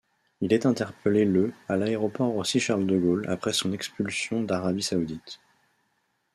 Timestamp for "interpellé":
0.65-1.25